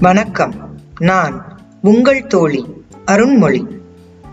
வணக்கம். 0.00 0.54
நான் 0.98 1.60
உங்கள் 1.82 2.26
தோழி 2.26 2.66
அருண்மொழி. 3.06 3.66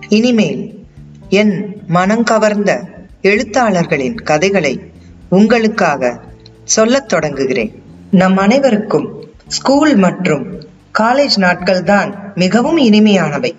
இனிமேல் 0.08 0.86
என் 1.30 1.82
மனங்கவர்ந்த 1.90 2.84
எழுத்தாளர்களின் 3.22 4.16
கதைகளை 4.16 4.92
உங்களுக்காக 5.30 6.20
சொல்லத் 6.64 7.14
தொடங்குகிறேன். 7.14 7.72
நம் 8.12 8.38
அனைவருக்கும் 8.38 9.30
ஸ்கூல் 9.48 9.96
மற்றும் 9.96 10.62
காலேஜ் 11.00 11.36
நாட்கள்தான் 11.36 12.34
மிகவும் 12.36 12.78
இனிமையானவை. 12.78 13.56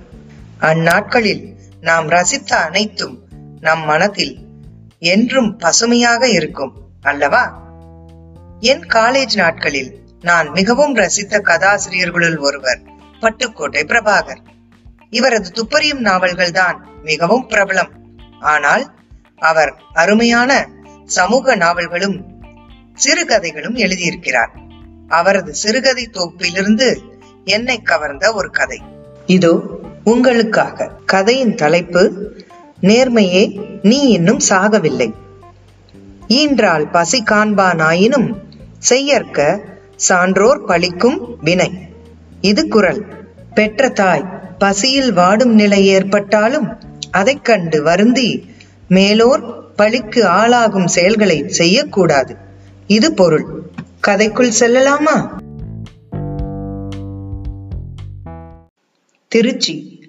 அந்நாட்களில் 0.60 1.54
நாம் 1.80 2.08
ரசித்த 2.08 2.56
அனைத்தும் 2.56 3.18
நம் 3.60 3.84
மனதில் 3.84 4.38
என்றும் 4.98 5.56
பசுமையாக 5.56 6.28
இருக்கும் 6.28 6.72
அல்லவா? 7.02 7.62
என் 8.60 8.80
காலேஜ் 8.80 9.34
நாட்களில் 9.34 10.06
நான் 10.20 10.48
மிகவும் 10.48 10.94
ரசித்த 10.96 11.40
கதாசிரியர்களுள் 11.40 12.38
ஒருவர் 12.38 12.80
பட்டுக்கோட்டை 13.20 13.82
பிரபாகர். 13.84 14.42
இவரது 15.10 15.50
துப்பறியும் 15.54 16.00
நாவல்கள் 16.00 16.50
தான் 16.50 16.86
மிகவும் 17.02 17.46
பிரபலம். 17.48 17.92
ஆனால் 18.40 18.94
அவர் 19.38 19.76
அருமையான 19.92 20.68
சமூக 21.06 21.54
நாவல்களும் 21.54 22.24
சிறுகதைகளும் 22.94 23.76
எழுதியிருக்கிறார். 23.76 24.52
அவரது 25.08 25.54
சிறுகதை 25.54 26.10
தொகுப்பிலிருந்து 26.12 26.98
என்னை 27.44 27.82
கவர்ந்த 27.82 28.32
ஒரு 28.32 28.50
கதை. 28.50 28.82
இதோ 29.26 29.60
உங்களுக்காக 30.04 30.90
கதையின் 31.06 31.54
தலைப்பு 31.54 32.34
நேர்மையே 32.82 33.42
நீ 33.82 33.98
இன்னும் 34.08 34.40
சாகவில்லை. 34.48 35.12
ஈன்றால் 36.28 36.90
பசி 36.90 37.22
காண்பானாயினும் 37.22 38.34
செய்யற்க 38.78 39.60
சான்றோர் 39.98 40.64
பழிக்கும் 40.64 41.18
வினை. 41.42 41.72
இது 42.40 42.68
குரல். 42.68 43.04
பெற்ற 43.54 43.88
தாய் 43.88 44.28
பசியில் 44.58 45.12
வாடும் 45.12 45.54
நிலை 45.54 45.86
ஏற்பட்டாலும் 45.86 46.68
அதைக் 47.10 47.44
கண்டு 47.44 47.82
வருந்தி 47.82 48.50
மேலோர் 48.88 49.74
பழிக்கு 49.74 50.26
ஆளாகும் 50.26 50.86
செயல்களை 50.86 51.48
செய்யக்கூடாது. 51.48 52.36
இது 52.86 53.14
பொருள். 53.14 53.46
கதைக்குள் 54.06 54.52
செல்லலாமா? 54.60 55.16
திருச்சி 59.28 60.00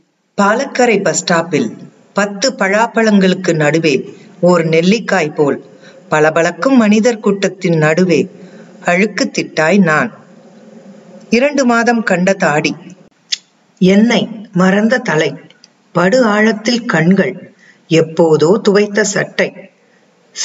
பாலக்கரை 0.41 1.03
பஸ் 1.03 1.23
ஸ்டாப்பில் 1.23 1.71
பத்து 2.13 2.53
பழாப்பழங்களுக்கு 2.53 3.55
நடுவே 3.55 4.13
ஓர் 4.39 4.63
நெல்லிக்காய் 4.63 5.35
போல் 5.35 5.63
பளபளக்கும் 6.09 6.77
மனிதர் 6.77 7.19
கூட்டத்தின் 7.19 7.77
நடுவே 7.77 8.29
அழுக்கு 8.85 9.31
திட்டாய் 9.33 9.77
நான். 9.77 10.13
இரண்டு 11.29 11.65
மாதம் 11.65 12.03
கண்ட 12.03 12.33
தாடி. 12.33 12.75
என்னை 13.79 14.27
மறந்த 14.53 14.97
தலை. 14.97 15.33
படு 15.91 16.23
ஆழத்தில் 16.23 16.85
கண்கள். 16.85 17.53
எப்போதோ 17.89 18.61
துவைத்த 18.69 19.01
சட்டை. 19.01 19.53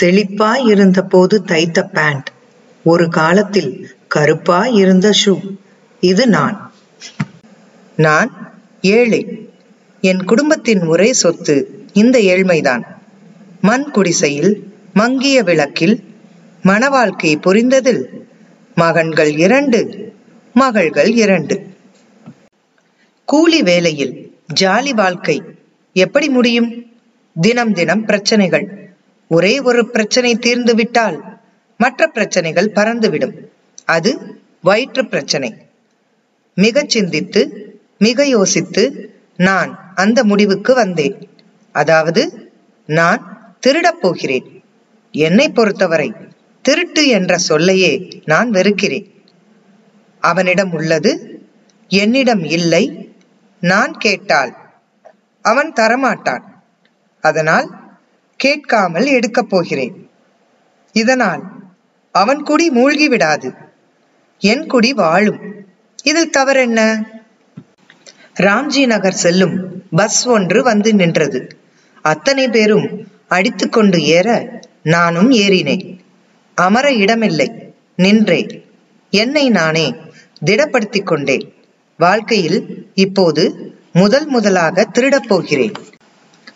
செழிப்பாய் 0.01 0.67
இருந்த 0.67 1.03
போது 1.03 1.43
தைத்த 1.45 1.83
பேண்ட் 1.83 2.27
ஒரு 2.85 3.09
காலத்தில் 3.09 3.91
கருப்பாய் 4.15 4.75
இருந்த 4.75 5.11
ஷூ 5.25 5.57
இது 6.01 6.27
நான். 6.27 6.73
நான் 7.97 8.53
ஏழை. 8.81 9.49
என் 10.01 10.25
குடும்பத்தின் 10.25 10.87
ஒரே 10.87 11.13
சொத்து 11.13 11.85
இந்த 11.93 12.19
ஏழ்மைதான். 12.19 12.83
மண் 13.61 13.91
குடிசையில் 13.91 14.73
மங்கிய 14.95 15.43
விளக்கில் 15.43 16.05
மணவாழ்க்கை 16.65 17.37
புரிந்ததில் 17.41 18.23
மகன்கள் 18.75 19.33
இரண்டு 19.39 20.13
மகள்கள் 20.55 21.11
இரண்டு. 21.11 21.67
கூலி 23.25 23.63
வேலையில் 23.63 24.37
ஜாலி 24.61 24.91
வாழ்க்கை 24.91 25.43
எப்படி 25.93 26.29
முடியும்? 26.29 26.87
தினம் 27.41 27.73
தினம் 27.73 28.05
பிரச்சனைகள். 28.05 28.95
ஒரே 29.29 29.61
ஒரு 29.61 29.91
பிரச்சனை 29.91 30.37
தீர்ந்து 30.37 30.75
விட்டால் 30.75 31.41
மற்ற 31.77 32.07
பிரச்சனைகள் 32.07 32.73
பறந்துவிடும். 32.75 33.35
அது 33.85 34.41
வயிற்று 34.61 35.09
பிரச்சனை. 35.09 35.55
மிக 36.55 36.85
சிந்தித்து 36.87 37.43
மிக 37.99 38.27
யோசித்து 38.27 39.15
நான் 39.37 39.93
அந்த 39.95 40.25
முடிவுக்கு 40.25 40.75
வந்தேன். 40.75 41.29
அதாவது 41.73 42.53
நான் 42.87 43.53
திருடப் 43.67 44.01
போகிறேன். 44.01 44.65
என்னை 45.13 45.49
பொறுத்தவரை 45.49 46.13
திருட்டு 46.65 47.07
என்ற 47.07 47.39
சொல்லையே 47.39 48.23
நான் 48.25 48.51
வெறுக்கிறேன். 48.51 49.25
அவனிடம் 50.21 50.73
உள்ளது 50.73 51.41
என்னிடம் 51.89 52.45
இல்லை 52.45 53.15
நான் 53.61 53.97
கேட்டால். 53.99 54.57
அவன் 55.43 55.73
தரமாட்டான். 55.73 56.43
அதனால் 57.21 57.69
கேட்காமல் 58.37 59.07
எடுக்கப் 59.07 59.49
போகிறேன். 59.49 60.11
இதனால் 60.93 61.43
அவன் 62.13 62.43
குடி 62.43 62.71
மூழ்கி 62.71 63.09
விடாது 63.09 63.53
என் 64.39 64.67
குடி 64.67 64.93
வாழும். 64.93 65.41
இதில் 66.03 66.31
தவறென்ன? 66.31 67.05
ராம்ஜி 68.41 68.87
நகர் 68.87 69.13
செல்லும் 69.13 69.83
பஸ் 69.91 70.27
ஒன்று 70.27 70.63
வந்து 70.63 70.95
நின்றது. 70.95 71.59
அத்தனை 72.03 72.49
பேரும் 72.49 73.09
அடித்துக்கொண்டு 73.29 74.03
ஏற 74.03 74.61
நானும் 74.83 75.31
ஏறினேன். 75.31 75.94
அமர 76.55 76.93
இடமில்லை. 76.93 77.75
நின்றேன் 77.97 78.65
என்னை 79.11 79.51
நானே 79.51 79.95
திடப்படுத்திக் 80.47 81.07
கொண்டேன். 81.07 81.55
வாழ்க்கையில் 81.99 82.91
இப்போது 82.95 83.75
முதல் 83.93 84.27
முதலாக 84.27 84.85
திருடப் 84.85 85.29
போகிறேன். 85.29 85.73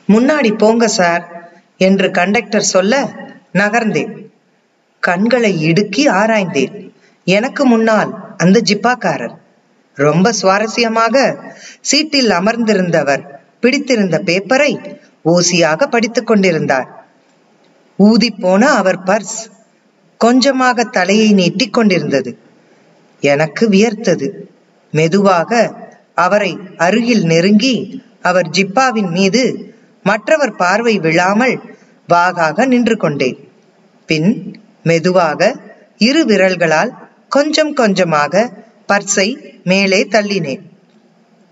முன்னாடி 0.09 0.57
போங்க 0.57 0.89
சார் 0.89 1.53
என்று 1.77 2.11
கண்டக்டர் 2.11 2.63
சொல்ல 2.63 3.13
நகர்ந்தேன். 3.53 4.13
கண்களை 5.01 5.63
இடுக்கி 5.63 6.09
ஆராய்ந்தேன். 6.09 6.91
எனக்கு 7.25 7.65
முன்னால் 7.65 8.35
அந்த 8.37 8.63
ஜிப்பாக்காரர். 8.65 9.37
ரொம்ப 9.95 10.33
சுவாரஸ்யமாக 10.43 11.37
சீட்டில் 11.81 12.31
அமர்ந்திருந்தவர் 12.31 13.23
பிடித்திருந்த 13.61 14.23
பேப்பரை 14.25 14.97
ஓசியாக 15.25 15.87
படித்துக் 15.87 16.27
கொண்டிருந்தார். 16.27 17.07
ஊதி 17.97 18.31
போன 18.31 18.71
அவர் 18.71 19.03
பர்ஸ். 19.03 19.41
கொஞ்சமாக 20.19 20.85
தலையை 20.85 21.33
நீட்டிக் 21.33 21.73
கொண்டிருந்தது. 21.73 22.39
எனக்கு 23.21 23.69
வியர்த்தது. 23.69 24.31
மெதுவாக 24.91 25.75
அவரை 26.15 26.59
அருகில் 26.77 27.25
நெருங்கி 27.25 28.03
அவர் 28.23 28.49
ஜிப்பாவின் 28.49 29.11
மீது 29.11 29.75
மற்றவர் 30.03 30.57
பார்வை 30.57 30.99
விழாமல் 30.99 31.61
வாகாக 32.09 32.67
நின்று 32.67 32.97
கொண்டேன். 32.97 33.49
பின் 34.07 34.61
மெதுவாக 34.83 35.61
இரு 35.99 36.25
விரல்களால் 36.25 36.93
கொஞ்சம் 37.29 37.73
கொஞ்சமாக 37.73 38.53
பர்ஸை 38.89 39.29
மேலே 39.65 40.05
தள்ளினேன். 40.05 40.61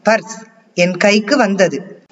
பர்ஸ் 0.04 0.36
என் 0.74 0.96
கைக்கு 0.96 1.36
வந்தது. 1.36 2.06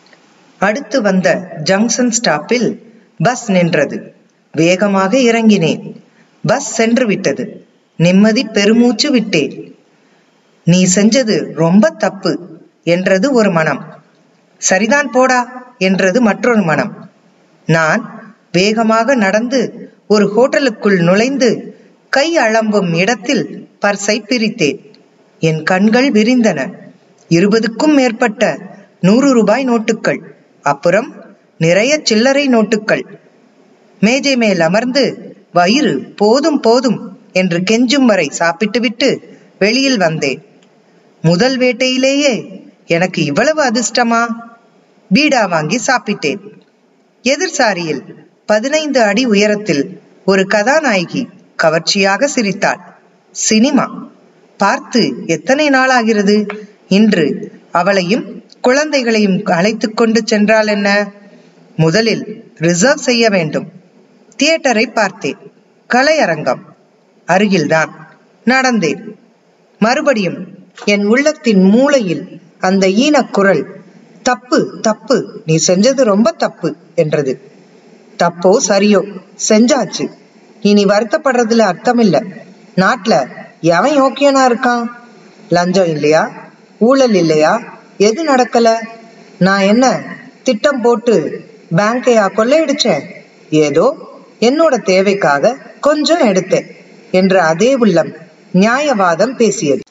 அடுத்து 0.58 1.02
வந்த 1.02 1.56
ஜங்ஷன் 1.64 2.12
ஸ்டாப்பில் 2.22 2.78
பஸ் 3.18 3.50
நின்றது. 3.50 4.14
வேகமாக 4.52 5.18
இறங்கினேன். 5.18 6.03
பஸ் 6.46 6.74
சென்று 6.74 7.06
விட்டது. 7.06 7.66
நிம்மதி 7.96 8.44
பெருமூச்சு 8.44 9.10
விட்டேன். 9.10 9.76
நீ 10.64 10.86
செஞ்சது 10.94 11.52
ரொம்ப 11.52 11.90
தப்பு 11.90 12.38
என்றது 12.84 13.32
ஒரு 13.32 13.50
மனம். 13.50 13.82
சரிதான் 14.58 15.10
போடா 15.10 15.40
என்றது 15.78 16.20
மற்றொரு 16.20 16.62
மனம். 16.62 17.10
நான் 17.66 18.02
வேகமாக 18.52 19.14
நடந்து 19.14 19.90
ஒரு 20.06 20.26
ஹோட்டலுக்குள் 20.36 20.98
நுழைந்து 20.98 21.78
கை 22.08 22.38
அளம்பும் 22.38 22.94
இடத்தில் 22.94 23.68
பர்சை 23.86 24.16
பிரித்தேன். 24.28 24.78
என் 25.38 25.62
கண்கள் 25.62 26.10
விரிந்தன. 26.10 26.72
இருபதுக்கும் 27.30 27.94
மேற்பட்ட 27.94 28.58
நூறு 29.00 29.32
ரூபாய் 29.32 29.68
நோட்டுகள் 29.68 30.20
அப்புறம் 30.62 31.08
நிறைய 31.58 32.00
சில்லறை 32.02 32.48
நோட்டுகள் 32.48 33.04
மேஜை 34.00 34.36
மேல் 34.36 34.60
அமர்ந்து 34.60 35.33
வயிறு 35.54 35.94
போதும் 36.16 36.60
போதும் 36.60 36.98
என்று 37.32 37.58
கெஞ்சும் 37.70 38.04
வரை 38.04 38.26
சாப்பிட்டுவிட்டு 38.28 39.08
வெளியில் 39.58 39.96
வந்தேன். 39.96 40.40
முதல் 41.22 41.56
வேட்டையிலேயே 41.58 42.32
எனக்கு 42.86 43.24
இவ்வளவு 43.24 43.60
அதிர்ஷ்டமா? 43.62 44.22
பீடா 45.14 45.48
வாங்கி 45.48 45.78
சாப்பிட்டேன். 45.86 46.42
எதிர்சாரியில் 47.24 48.02
பதினைந்து 48.46 49.00
அடி 49.02 49.24
உயரத்தில் 49.24 50.00
ஒரு 50.24 50.42
கதாநாயகி 50.42 51.22
கவர்ச்சியாக 51.56 52.26
சிரித்தாள். 52.26 52.80
சினிமா 53.34 53.86
பார்த்து 54.60 55.02
எத்தனை 55.26 55.70
நாளாகிறது 55.70 56.36
இன்று 56.88 57.26
அவளையும் 57.72 58.26
குழந்தைகளையும் 58.60 59.38
அழைத்து 59.44 59.88
கொண்டு 59.90 60.20
சென்றால் 60.24 60.66
என்ன? 60.66 60.88
முதலில் 61.76 62.24
ரிசர்வ் 62.58 63.06
செய்ய 63.08 63.30
வேண்டும். 63.30 63.66
தியேட்டரை 64.42 64.92
பார்த்தேன். 64.92 65.38
கலையரங்கம். 65.94 66.60
அருகில்தான். 67.26 67.90
நடந்தேன். 68.44 69.02
மறுபடியும் 69.78 70.38
என் 70.84 71.04
உள்ளத்தின் 71.04 71.62
மூளையில் 71.62 72.40
அந்த 72.60 72.86
ஈனக்குரல் 72.86 73.64
தப்பு 74.22 74.78
தப்பு 74.82 75.42
நீ 75.46 75.58
செஞ்சது 75.66 76.02
ரொம்ப 76.02 76.30
தப்பு 76.30 76.76
என்றது. 76.94 77.40
தப்போ 78.18 78.56
சரியோ 78.68 79.20
செஞ்சாச்சு. 79.48 80.10
இனி 80.60 80.84
வருத்தப்படுறதுல 80.84 81.58
அர்த்தம் 81.58 81.98
இல்ல 81.98 82.22
நாட்டுல 82.76 83.28
எவன் 83.60 84.02
யோக்கியனா 84.02 84.42
இருக்கான்? 84.50 84.86
லஞ்சம் 85.48 85.86
இல்லையா? 85.86 86.30
ஊழல் 86.78 87.14
இல்லையா? 87.14 87.62
எது 87.98 88.24
நடக்கல? 88.24 88.76
நான் 89.38 89.60
என்ன 89.60 90.02
திட்டம் 90.42 90.80
போட்டு 90.80 91.44
பேங்கையா 91.76 92.28
கொள்ளையடிச்சேன்? 92.36 93.02
ஏதோ 93.50 94.13
என்னோட 94.48 94.74
தேவைக்காக 94.82 95.54
கொஞ்சம் 95.80 96.22
எடுத்தேன் 96.30 96.68
என்ற 97.10 97.34
அதே 97.42 97.70
உள்ளம் 97.74 98.12
நியாயவாதம் 98.54 99.34
பேசியது. 99.36 99.82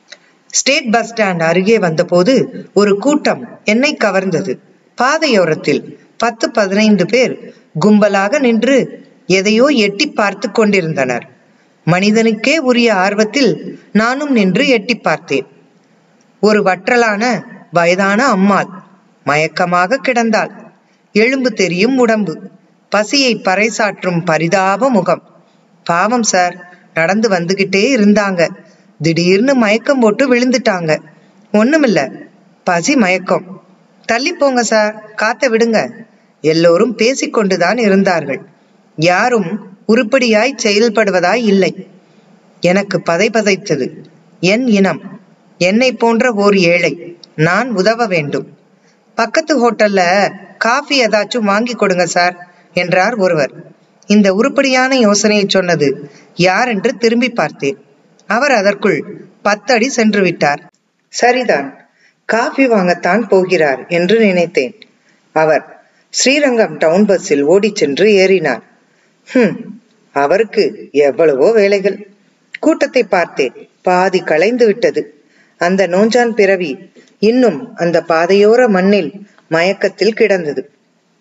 ஸ்டேட் 0.53 0.89
பஸ் 0.91 1.11
ஸ்டாண்ட் 1.11 1.43
அருகே 1.49 1.77
வந்தபோது 1.79 2.33
ஒரு 2.73 2.91
கூட்டம் 2.97 3.41
என்னை 3.63 3.91
கவர்ந்தது. 4.03 4.53
பாதையோரத்தில் 4.97 5.81
பத்து 6.17 6.45
பதினைந்து 6.51 7.05
பேர் 7.05 7.33
கும்பலாக 7.81 8.39
நின்று 8.39 8.77
எதையோ 9.27 9.65
எட்டி 9.85 10.05
பார்த்து 10.09 10.47
கொண்டிருந்தனர். 10.51 11.25
மனிதனுக்கே 11.87 12.55
உரிய 12.69 12.89
ஆர்வத்தில் 12.95 13.51
நானும் 13.91 14.31
நின்று 14.31 14.65
எட்டி 14.67 14.95
பார்த்தேன். 14.97 15.47
ஒரு 16.43 16.59
வற்றலான 16.63 17.23
வயதான 17.71 18.19
அம்மாள் 18.27 18.69
மயக்கமாக 19.25 19.99
கிடந்தாள். 20.07 20.51
எலும்பு 21.15 21.49
தெரியும் 21.61 21.97
உடம்பு. 21.97 22.33
பசியை 22.93 23.35
பறைசாற்றும் 23.35 24.25
பரிதாப 24.25 24.89
முகம். 24.89 25.23
பாவம் 25.83 26.23
சார். 26.23 26.77
நடந்து 26.93 27.29
வந்துகிட்டே 27.29 27.95
இருந்தாங்க. 27.95 28.49
திடீர்னு 29.01 29.55
மயக்கம் 29.55 29.99
போட்டு 29.99 30.35
விழுந்துட்டாங்க. 30.35 30.99
ஒண்ணுமில்ல. 31.51 32.11
பசி 32.63 32.95
மயக்கம். 32.95 33.63
தள்ளி 34.05 34.33
போங்க 34.33 34.63
சார். 34.63 35.13
காத்த 35.15 35.49
விடுங்க. 35.49 35.91
எல்லோரும் 36.41 36.97
பேசிக்கொண்டுதான் 36.97 37.79
இருந்தார்கள். 37.79 38.41
யாரும் 38.95 39.77
உருப்படியாய் 39.87 40.57
செயல்படுவதாய் 40.63 41.43
இல்லை. 41.43 41.87
எனக்கு 42.59 43.01
பதை 43.01 43.29
பதைத்தது. 43.29 43.89
என் 44.39 44.67
இனம். 44.67 45.19
என்னை 45.57 45.91
போன்ற 45.91 46.31
ஓர் 46.31 46.57
ஏழை. 46.57 47.17
நான் 47.35 47.71
உதவ 47.71 48.05
வேண்டும். 48.05 48.57
பக்கத்து 49.15 49.53
ஹோட்டல்ல 49.59 50.31
காஃபி 50.57 51.05
ஏதாச்சும் 51.05 51.49
வாங்கி 51.51 51.73
கொடுங்க 51.73 52.05
சார். 52.05 52.52
என்றார் 52.73 53.15
ஒருவர். 53.15 53.51
இந்த 54.05 54.33
உருப்படியான 54.33 54.97
யோசனையை 54.97 55.45
சொன்னது 55.47 56.09
யார் 56.35 56.67
என்று 56.67 56.97
திரும்பி 56.97 57.29
பார்த்தேன். 57.29 57.77
அவர் 58.27 58.51
அதற்குள் 58.51 59.03
பத்தடி 59.41 59.89
சென்று 59.89 60.21
விட்டார். 60.21 60.71
சரிதான் 61.09 61.87
காஃபி 62.25 62.67
வாங்கத்தான் 62.67 63.27
போகிறார் 63.27 63.87
என்று 63.87 64.19
நினைத்தேன். 64.19 64.81
அவர் 65.31 65.85
ஸ்ரீரங்கம் 66.09 66.77
டவுன் 66.77 67.05
பஸ்ஸில் 67.05 67.41
ஓடிச் 67.41 67.75
சென்று 67.75 68.07
ஏறினார். 68.07 68.61
ஹம் 69.25 69.81
அவருக்கு 70.11 70.89
எவ்வளவோ 70.91 71.51
வேலைகள். 71.51 72.07
கூட்டத்தை 72.59 73.03
பார்த்தேன். 73.03 73.69
பாதி 73.81 74.19
களைந்து 74.19 74.65
விட்டது. 74.65 75.23
அந்த 75.57 75.87
நோஞ்சான் 75.87 76.29
பிறவி 76.29 76.91
இன்னும் 77.19 77.75
அந்த 77.75 78.03
பாதையோர 78.07 78.69
மண்ணில் 78.69 79.27
மயக்கத்தில் 79.49 80.13
கிடந்தது. 80.13 80.69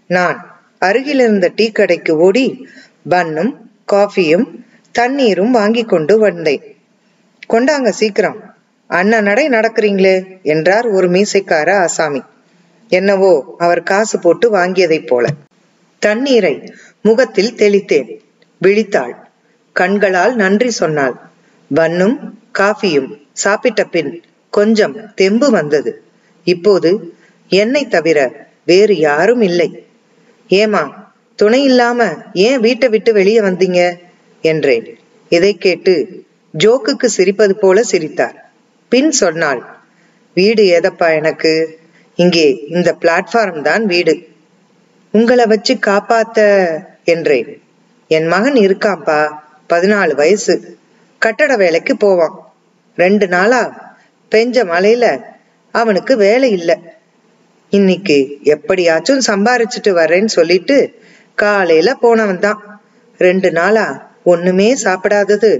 நான் 0.07 0.52
அருகிலிருந்த 0.83 1.53
டீ 1.57 1.71
கடைக்கு 1.71 2.17
ஓடி 2.17 2.67
பன்னும் 3.09 3.53
காஃபியும் 3.93 4.47
தண்ணீரும் 4.95 5.51
வாங்கி 5.51 5.85
கொண்டு 5.85 6.19
வந்தேன். 6.19 6.65
கொண்டாங்க 7.51 7.89
சீக்கிரம். 7.89 8.39
அண்ணன் 8.91 9.23
நடை 9.23 9.49
நடக்கிறீங்களே 9.49 10.43
என்றார் 10.43 10.87
ஒரு 10.87 11.09
மீசைக்கார 11.09 11.69
ஆசாமி. 11.79 12.23
என்னவோ 12.89 13.55
அவர் 13.59 13.83
காசு 13.83 14.19
போட்டு 14.19 14.47
வாங்கியதைப் 14.57 15.07
போல. 15.07 15.27
தண்ணீரை 16.03 16.55
முகத்தில் 17.03 17.55
தெளித்தேன். 17.55 18.11
விழித்தாள். 18.61 19.15
கண்களால் 19.77 20.35
நன்றி 20.35 20.71
சொன்னாள். 20.71 21.15
பன்னும் 21.71 22.17
காஃபியும் 22.59 23.11
சாப்பிட்ட 23.33 23.85
பின் 23.85 24.11
கொஞ்சம் 24.53 24.97
தெம்பு 25.15 25.51
வந்தது. 25.51 25.93
இப்போது 26.47 26.91
என்னை 27.51 27.83
தவிர 27.87 28.19
வேறு 28.67 28.95
யாரும் 28.99 29.41
இல்லை. 29.41 29.69
ஏமா 30.49 30.91
துணை 31.37 31.65
இல்லாம 31.65 32.17
ஏன் 32.33 32.61
வீட்டை 32.61 32.89
விட்டு 32.89 33.13
வெளியே 33.13 33.41
வந்தீங்க? 33.41 33.99
என்றேன். 34.41 34.99
இதை 35.29 35.59
கேட்டு 35.59 36.25
ஜோக்குக்கு 36.59 37.07
சிரிப்பது 37.17 37.51
போல 37.51 37.83
சிரித்தார். 37.83 38.51
பின் 38.89 39.11
சொன்னாள் 39.11 39.63
வீடு 40.35 40.65
ஏதப்பா 40.65 41.15
எனக்கு? 41.15 41.79
இங்கே 42.15 42.67
இந்த 42.69 42.97
பிளாட்ஃபார்ம் 43.01 43.61
தான் 43.61 43.87
வீடு. 43.87 44.29
உங்களை 45.11 45.47
வச்சு 45.47 45.75
காப்பாத்த 45.75 46.69
என்றேன். 47.05 47.63
என் 48.09 48.27
மகன் 48.27 48.55
இருக்காப்பா 48.55 49.33
பதினாலு 49.69 50.15
வயசு. 50.15 50.79
கட்டட 51.19 51.57
வேலைக்கு 51.57 51.97
போவான். 51.97 52.55
ரெண்டு 52.97 53.29
நாளா 53.29 53.95
பெஞ்ச 54.31 54.65
மழையில 54.65 55.23
அவனுக்கு 55.71 56.17
வேலை 56.17 56.51
இல்லை. 56.51 56.77
இன்னைக்கு 57.73 58.17
எப்படியாச்சும் 58.45 59.21
சம்பாரிச்சிட்டு 59.27 59.91
வரேன்னு 59.91 60.27
சொல்லிட்டு 60.27 60.77
காலையில 61.39 61.95
போனவன் 61.95 62.39
தான் 62.39 62.61
ரெண்டு 63.21 63.49
நாளா 63.53 63.85
ஒண்ணுமே 64.23 64.67
சாப்பிடாதது. 64.75 65.51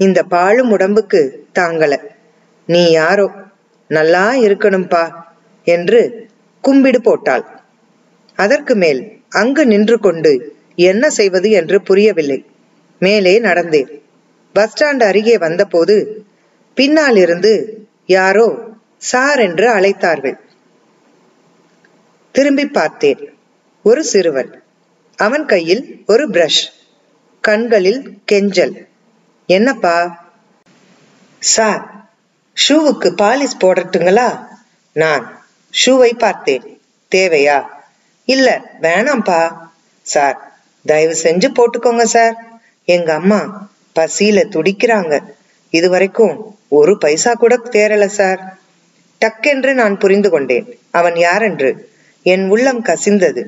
இந்த 0.00 0.22
பாழும் 0.22 0.70
உடம்புக்கு 0.70 1.20
தாங்கல. 1.58 1.94
நீ 2.68 2.82
யாரோ? 2.90 3.26
நல்லா 3.90 4.24
இருக்கணும்பா 4.46 5.04
என்று 5.66 6.00
கும்பிடு 6.64 7.00
போட்டாள். 7.00 7.44
அதற்கு 8.38 8.74
மேல் 8.74 9.00
அங்கு 9.28 9.64
நின்று 9.66 9.98
கொண்டு 9.98 10.32
என்ன 10.82 11.10
செய்வது 11.10 11.50
என்று 11.50 11.82
புரியவில்லை. 11.82 12.40
மேலே 13.02 13.40
நடந்தேன் 13.40 13.90
பஸ் 14.54 14.74
ஸ்டாண்ட் 14.74 15.02
அருகே 15.02 15.38
வந்தபோது 15.38 15.96
பின்னால் 16.76 17.16
இருந்து 17.16 17.54
யாரோ 18.06 18.46
சார் 18.96 19.40
என்று 19.40 19.66
அழைத்தார்கள். 19.70 20.38
திரும்பி 22.38 22.66
பார்த்தேன். 22.66 23.38
ஒரு 23.82 24.04
சிறுவன். 24.04 24.62
அவன் 25.16 25.46
கையில் 25.46 26.04
ஒரு 26.06 26.28
பிரஷ் 26.28 26.70
கண்களில் 27.40 28.18
கெஞ்சல். 28.24 28.88
என்னப்பா? 29.46 30.24
சார் 31.38 32.10
ஷூவுக்கு 32.68 33.14
பாலிஷ் 33.22 33.60
போடட்டுங்களா? 33.60 34.46
நான் 34.92 35.46
ஷூவை 35.84 36.18
பார்த்தேன். 36.18 36.80
தேவையா? 37.14 37.64
இல்ல 38.24 38.60
வேணாம்ப்பா. 38.80 39.56
சார் 40.02 40.58
தயவு 40.86 41.16
செஞ்சு 41.22 41.52
போட்டுக்கோங்க 41.52 42.02
சார். 42.02 42.60
எங்க 42.84 43.14
அம்மா 43.14 43.68
பசியில 43.94 44.44
துடிக்கிறாங்க. 44.48 45.24
இதுவரைக்கும் 45.70 46.58
ஒரு 46.68 46.98
பைசா 46.98 47.32
கூட 47.32 47.56
தேரல 47.56 48.06
சார். 48.06 48.58
டக்கென்று 49.20 49.72
நான் 49.72 49.98
புரிந்து 49.98 50.30
கொண்டேன். 50.30 50.78
அவன் 50.90 51.16
யாரென்று? 51.16 51.96
என் 52.28 52.48
உள்ளம் 52.48 52.82
கசிந்தது. 52.84 53.42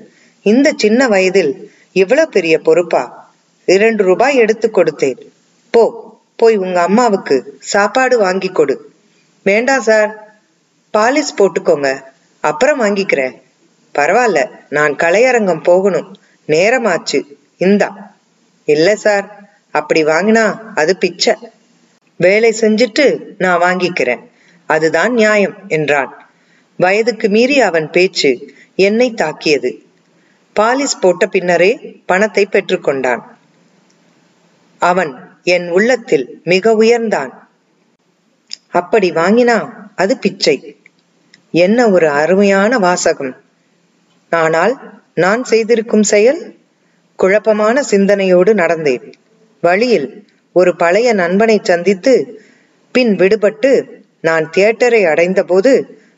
இந்த 0.46 0.68
சின்ன 0.76 1.08
வயதில் 1.08 1.52
இவ்வளவு 1.92 2.28
பெரிய 2.30 2.54
பொறுப்பா? 2.58 3.02
இரண்டு 3.68 4.02
ரூபாய் 4.04 4.36
எடுத்து 4.36 4.66
கொடுத்தேன். 4.68 5.20
போ 5.74 5.82
போய் 6.36 6.56
உங்க 6.56 6.78
அம்மாவுக்கு 6.80 7.36
சாப்பாடு 7.72 8.18
வாங்கி 8.18 8.48
கொடு. 8.48 8.74
வேண்டாம் 9.46 9.82
சார். 9.82 10.10
பாலிஸ் 10.94 11.36
போட்டுக்கோங்க. 11.38 11.88
அப்புறம் 12.44 12.80
வாங்கிக்கிறேன். 12.80 13.34
பரவாயில்ல 13.94 14.40
நான் 14.68 14.94
கலையரங்கம் 14.94 15.62
போகணும். 15.62 16.08
நேரமாச்சு. 16.48 17.18
இந்தா. 17.58 17.90
இல்ல 18.68 18.96
சார். 18.96 19.26
அப்படி 19.74 20.04
வாங்கினா 20.04 20.44
அது 20.74 20.96
பிச்சை. 20.96 21.34
வேலை 22.20 22.50
செஞ்சுட்டு 22.60 23.04
நான் 23.38 23.60
வாங்கிக்கிறேன். 23.60 24.22
அதுதான் 24.68 25.12
நியாயம் 25.12 25.56
என்றான். 25.68 26.10
வயதுக்கு 26.78 27.28
மீறி 27.28 27.60
அவன் 27.60 27.90
பேச்சு 27.90 28.30
என்னை 28.86 29.08
தாக்கியது. 29.14 29.70
பாலிஸ் 30.56 31.00
போட்ட 31.00 31.26
பின்னரே 31.26 31.70
பணத்தை 32.06 32.44
பெற்றுக்கொண்டான். 32.46 33.22
அவன் 34.80 35.12
என் 35.46 35.66
உள்ளத்தில் 35.68 36.26
மிக 36.44 36.72
உயர்ந்தான். 36.74 37.32
அப்படி 38.70 39.08
வாங்கினா 39.10 39.56
அது 39.94 40.14
பிச்சை. 40.18 40.56
என்ன 41.54 41.78
ஒரு 41.90 42.08
அருமையான 42.10 42.72
வாசகம். 42.78 43.32
ஆனால் 44.32 44.74
நான் 45.14 45.42
செய்திருக்கும் 45.44 46.06
செயல் 46.12 46.40
குழப்பமான 47.18 47.82
சிந்தனையோடு 47.82 48.52
நடந்தேன். 48.54 49.06
வழியில் 49.62 50.08
ஒரு 50.56 50.70
பழைய 50.76 51.08
நண்பனை 51.12 51.56
சந்தித்து 51.62 52.14
பின் 52.94 53.12
விடுபட்டு 53.16 53.72
நான் 54.20 54.46
தியேட்டரை 54.54 55.02
அடைந்தபோது 55.04 55.72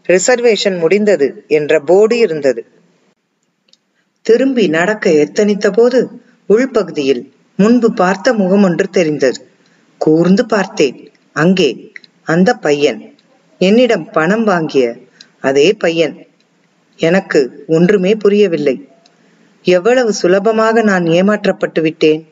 ரிசர்வேஷன் 0.08 0.78
முடிந்தது 0.78 1.44
என்ற 1.48 1.80
போர்டு 1.80 2.18
இருந்தது. 2.18 2.66
திரும்பி 4.22 4.68
நடக்க 4.68 5.10
எத்தனித்த 5.10 5.70
போது 5.72 6.10
உள்பகுதியில் 6.48 7.32
முன்பு 7.56 7.92
பார்த்த 7.92 8.32
முகம் 8.32 8.62
ஒன்று 8.62 8.88
தெரிந்தது. 8.88 9.46
கூர்ந்து 9.98 10.46
பார்த்தேன். 10.46 11.12
அங்கே 11.32 11.92
அந்த 12.22 12.54
பையன். 12.54 13.14
என்னிடம் 13.58 14.10
பணம் 14.10 14.44
வாங்கிய 14.44 14.96
அதே 15.40 15.72
பையன். 15.72 16.26
எனக்கு 16.96 17.64
ஒன்றுமே 17.66 18.14
புரியவில்லை. 18.14 18.88
எவ்வளவு 19.62 20.12
சுலபமாக 20.12 20.82
நான் 20.82 21.04
ஏமாற்றப்பட்டு 21.04 21.80
விட்டேன். 21.80 22.28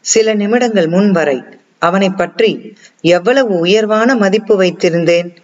சில 0.00 0.34
நிமிடங்கள் 0.34 0.88
முன் 0.88 1.10
வரை 1.10 1.42
அவனை 1.78 2.10
பற்றி 2.10 2.72
எவ்வளவு 3.00 3.58
உயர்வான 3.58 4.16
மதிப்பு 4.16 4.62
வைத்திருந்தேன். 4.62 5.36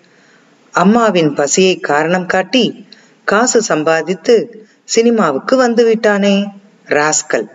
அம்மாவின் 0.80 1.34
பசியை 1.34 1.80
காரணம் 1.80 2.26
காட்டி 2.26 2.88
காசு 3.24 3.62
சம்பாதித்து 3.62 4.66
சினிமாவுக்கு 4.84 5.56
வந்து 5.56 5.84
விட்டானே 5.84 6.48
ராஸ்கல். 6.86 7.46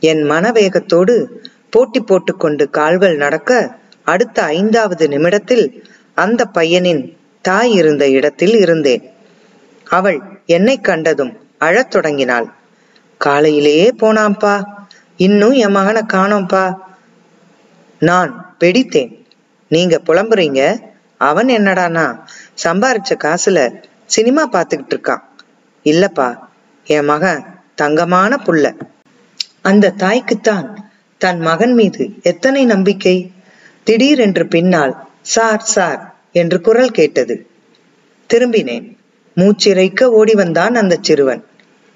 என் 0.00 0.30
மனவேகத்தோடு 0.30 1.26
போட்டி 1.70 2.00
போட்டுக்கொண்டு 2.00 2.70
கால்கள் 2.70 3.16
நடக்க 3.16 3.74
அடுத்த 4.04 4.42
ஐந்தாவது 4.42 5.08
நிமிடத்தில் 5.08 5.84
அந்த 6.14 6.44
பையனின் 6.44 7.16
தாய் 7.42 7.72
இருந்த 7.72 8.08
இடத்தில் 8.08 8.56
இருந்தேன். 8.56 9.10
அவள் 9.84 10.20
என்னை 10.46 10.80
கண்டதும் 10.80 11.36
அழத் 11.58 11.90
தொடங்கினாள். 11.90 12.52
காலையிலேயே 13.18 13.94
போனாம்பா 14.00 14.64
இன்னும் 15.16 15.52
என் 15.52 15.70
மகனை 15.70 16.02
காணோம்பா. 16.12 16.74
நான் 17.98 18.56
வெடித்தேன். 18.60 19.24
நீங்க 19.68 20.00
புலம்புறீங்க. 20.06 20.92
அவன் 21.18 21.46
என்னடானா 21.46 22.18
சம்பாரிச்ச 22.62 23.08
காசுல 23.08 23.84
சினிமா 24.06 24.48
பார்த்துக்கிட்டு 24.48 24.94
இருக்கான். 24.94 25.22
இல்லப்பா 25.84 26.38
என் 26.84 27.04
மகன் 27.04 27.44
தங்கமான 27.74 28.36
புள்ள. 28.46 28.80
அந்த 29.62 29.90
தாய்க்குத்தான் 29.90 30.90
தன் 31.18 31.40
மகன் 31.40 31.72
மீது 31.72 32.10
எத்தனை 32.22 32.64
நம்பிக்கை? 32.64 33.32
திடீரென்று 33.84 34.46
பின்னால் 34.46 35.08
சார் 35.22 35.60
சார் 35.60 36.14
என்று 36.32 36.60
குரல் 36.60 36.90
கேட்டது. 36.90 37.46
திரும்பினேன். 38.32 38.96
மூச்சிறைக்க 39.36 40.04
ஓடி 40.04 40.34
வந்தான் 40.34 40.74
அந்த 40.74 40.98
சிறுவன். 41.00 41.46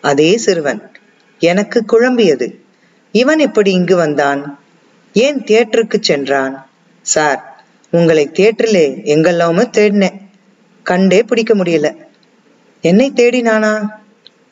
அதே 0.00 0.36
சிறுவன். 0.36 0.92
எனக்கு 1.38 1.84
குழம்பியது. 1.92 2.54
இவன் 3.12 3.38
எப்படி 3.38 3.72
இங்கு 3.72 3.96
வந்தான்? 3.96 4.60
ஏன் 5.12 5.40
தியேட்டருக்கு 5.40 6.00
சென்றான்? 6.00 6.68
சார் 7.02 7.64
உங்களை 7.90 8.30
தியேட்டரிலே 8.32 9.04
எங்கெல்லாமோ 9.04 9.62
தேடினேன். 9.62 10.27
கண்டே 10.90 11.22
பிடிக்க 11.22 11.52
முடியல. 11.54 11.88
என்னை 12.84 13.06
தேடினானா 13.14 13.72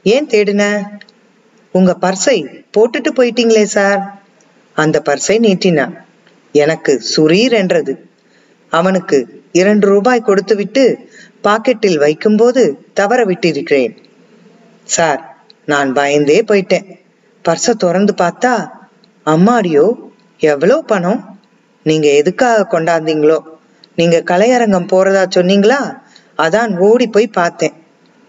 ஏன் 0.02 0.26
தேடின? 0.26 0.62
உங்க 1.74 1.92
பர்ஸை 2.00 2.38
போட்டுட்டு 2.76 3.10
போயிட்டீங்களே 3.16 3.62
சார். 3.76 4.00
அந்த 4.76 5.02
பர்ஸை 5.04 5.36
நீட்டினான் 5.38 5.94
எனக்கு 6.52 6.92
சுரீர் 7.16 7.52
என்றது. 7.52 7.92
அவனுக்கு 8.72 9.18
இரண்டு 9.52 9.86
ரூபாய் 9.86 10.26
கொடுத்துவிட்டு 10.28 10.84
பாக்கெட்டில் 11.44 11.98
வைக்கும்போது 11.98 12.62
தவற 12.94 13.24
விட்டிருக்கிறேன். 13.24 13.94
சார் 14.84 15.20
நான் 15.64 15.92
பயந்தே 15.92 16.38
போயிட்டேன். 16.48 16.86
பர்ஸை 17.44 17.74
திறந்து 17.78 18.14
பார்த்தா 18.18 18.54
அம்மாடியோ 19.26 19.86
எவ்வளோ 20.38 20.76
பணம்? 20.86 21.22
நீங்க 21.86 22.08
எதுக்காக 22.20 22.66
கொண்டாந்தீங்களோ? 22.70 23.38
நீங்க 23.96 24.16
கலையரங்கம் 24.26 24.90
போறதா 24.92 25.22
சொன்னீங்களா? 25.36 25.80
அதான் 26.36 26.78
ஓடி 26.78 27.06
போய் 27.06 27.26
பார்த்தேன். 27.26 27.72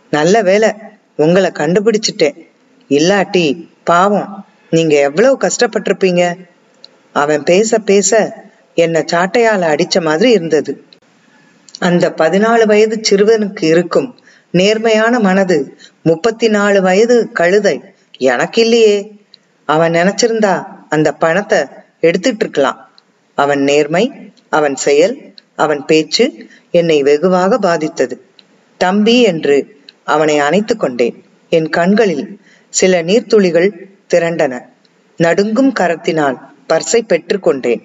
நல்ல 0.09 0.41
வேலை. 0.41 0.71
உங்களை 1.15 1.49
கண்டுபிடிச்சிட்டேன். 1.49 2.47
இல்லாட்டி 2.89 3.69
பாவம். 3.83 4.45
நீங்க 4.69 4.95
எவ்வளவு 4.99 5.37
கஷ்டப்பட்டிருப்பீங்க? 5.37 6.35
அவன் 7.13 7.43
பேச 7.43 7.79
பேச 7.79 8.33
என்னை 8.73 9.03
சாட்டையால 9.11 9.63
அடிச்ச 9.73 10.01
மாதிரி 10.01 10.31
இருந்தது. 10.31 10.83
அந்த 11.79 12.09
பதினாலு 12.09 12.65
வயது 12.65 13.01
சிறுவனுக்கு 13.09 13.63
இருக்கும் 13.63 14.15
நேர்மையான 14.51 15.19
மனது 15.19 15.77
முப்பத்தி 16.01 16.49
நாலு 16.49 16.81
வயது 16.81 17.31
கழுதை 17.31 17.81
எனக்கு 18.17 18.61
இல்லையே. 18.61 19.21
அவன் 19.65 19.93
நினைச்சிருந்தா 19.93 20.67
அந்த 20.89 21.11
பணத்தை 21.11 21.65
எடுத்துட்டு 21.99 22.39
இருக்கலாம். 22.39 22.89
அவன் 23.35 23.61
நேர்மை 23.61 24.33
அவன் 24.49 24.75
செயல் 24.75 25.26
அவன் 25.57 25.85
பேச்சு 25.85 26.47
என்னை 26.71 27.03
வெகுவாக 27.03 27.57
பாதித்தது. 27.57 28.21
தம்பி 28.77 29.21
என்று 29.21 29.81
அவனை 30.03 30.37
அணைத்து 30.37 30.77
கொண்டேன். 30.77 31.23
என் 31.49 31.69
கண்களில் 31.69 32.39
சில 32.69 33.03
நீர்த்துளிகள் 33.03 33.69
திரண்டன. 34.13 34.61
நடுங்கும் 35.17 35.73
கரத்தினால் 35.79 36.37
பர்ஸை 36.69 37.01
பெற்றுக்கொண்டேன் 37.07 37.81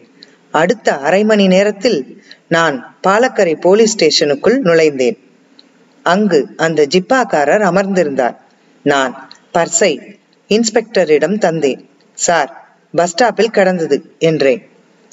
அடுத்த 0.51 0.97
அரை 0.97 1.25
மணி 1.25 1.47
நேரத்தில் 1.47 2.23
நான் 2.49 2.97
பாலக்கரை 3.07 3.55
போலீஸ் 3.61 3.93
ஸ்டேஷனுக்குள் 3.95 4.59
நுழைந்தேன். 4.63 5.19
அங்கு 6.03 6.41
அந்த 6.57 6.87
ஜிப்பாக்காரர் 6.87 7.65
அமர்ந்திருந்தார். 7.71 8.37
நான் 8.83 9.13
பர்ஸை 9.55 9.93
இன்ஸ்பெக்டரிடம் 10.49 11.39
தந்தேன். 11.39 11.81
சார் 12.19 12.51
பஸ் 12.95 13.15
ஸ்டாப்பில் 13.15 13.51
கடந்தது 13.51 13.99
என்றேன். 14.19 14.63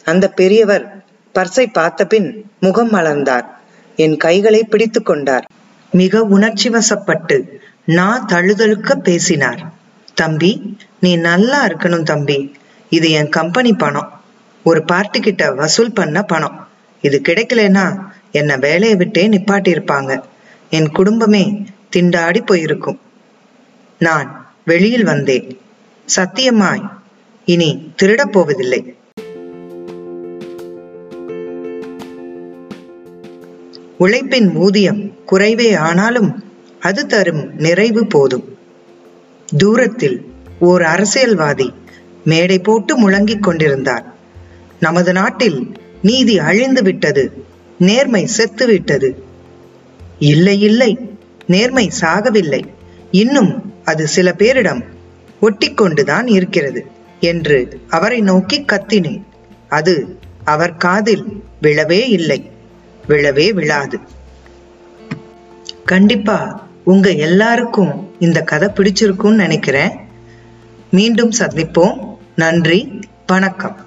அந்த 0.04 0.26
பெரியவர் 0.30 0.99
பர்ஸை 1.34 1.72
பார்த்தபின் 1.72 2.52
முகம் 2.60 2.94
மலர்ந்தார். 2.94 3.46
என் 3.96 4.18
கைகளை 4.18 4.64
பிடித்து 4.64 5.04
கொண்டார். 5.04 5.46
மிக 5.92 6.24
உணர்ச்சி 6.24 6.70
வசப்பட்டு 6.70 7.46
நான் 7.86 8.26
தழுதழுக்க 8.26 8.96
பேசினார். 8.96 9.72
தம்பி 10.14 10.78
நீ 11.00 11.16
நல்லா 11.16 11.68
இருக்கணும் 11.68 12.04
தம்பி. 12.04 12.56
இது 12.90 13.12
என் 13.12 13.30
கம்பெனி 13.30 13.74
பணம். 13.74 14.22
ஒரு 14.64 14.84
பார்ட்டி 14.84 15.20
கிட்ட 15.20 15.52
வசூல் 15.52 15.92
பண்ண 15.92 16.24
பணம். 16.24 16.68
இது 17.02 17.22
கிடைக்கலனா 17.28 18.00
என்ன 18.32 18.58
வேலையை 18.58 18.98
விட்டே 18.98 19.28
நிப்பாட்டியிருப்பாங்க. 19.28 20.24
என் 20.70 20.92
குடும்பமே 20.92 21.66
திண்டாடி 21.96 22.46
போயிருக்கும். 22.46 23.00
நான் 24.00 24.54
வெளியில் 24.66 25.04
வந்தேன். 25.04 25.60
சத்தியமாய் 26.16 26.90
இனி 27.46 27.94
திருடப் 28.02 28.32
போவதில்லை. 28.32 28.96
உழைப்பின் 34.00 34.56
ஊதியம் 34.56 35.02
குறைவே 35.32 35.70
ஆனாலும் 35.78 36.30
அது 36.80 37.06
தரும் 37.06 37.42
நிறைவு 37.56 38.08
போதும். 38.08 38.46
தூரத்தில் 39.58 40.18
ஓர் 40.60 40.84
அரசியல்வாதி 40.84 41.74
மேடை 42.26 42.60
போட்டு 42.60 42.94
முழங்கிக் 42.98 43.44
கொண்டிருந்தார். 43.44 44.06
நமது 44.80 45.14
நாட்டில் 45.14 45.72
நீதி 46.02 46.40
அழிந்து 46.40 46.84
விட்டது 46.84 47.24
நேர்மை 47.80 48.28
செத்துவிட்டது 48.38 49.10
இல்லை 50.20 50.62
இல்லை 50.62 50.92
நேர்மை 51.48 51.92
சாகவில்லை. 52.02 52.62
இன்னும் 53.12 53.52
அது 53.84 54.08
சில 54.08 54.34
பேரிடம் 54.38 54.82
ஒட்டிக்கொண்டுதான் 55.42 56.28
இருக்கிறது 56.30 56.86
என்று 57.20 57.80
அவரை 57.90 58.22
நோக்கி 58.22 58.58
கத்தினேன். 58.62 59.24
அது 59.70 60.18
அவர் 60.44 60.76
காதில் 60.78 61.44
விழவே 61.62 62.02
இல்லை. 62.10 62.40
விழவே 63.10 63.54
விழாது. 63.54 64.00
கண்டிப்பா 65.86 66.68
உங்க 66.84 67.12
எல்லாருக்கும் 67.12 68.16
இந்த 68.20 68.42
கதை 68.42 68.70
பிடிச்சிருக்கும்னு 68.70 69.36
நினைக்கிறேன். 69.36 69.92
மீண்டும் 70.92 71.32
சந்திப்போம். 71.40 72.18
நன்றி. 72.36 73.00
வணக்கம். 73.28 73.78